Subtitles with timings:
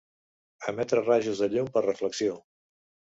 [0.71, 2.39] Emetre rajos de llum per reflexió.